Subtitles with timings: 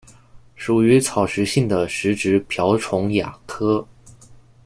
[0.55, 3.87] 属于草食性的食植瓢虫亚科。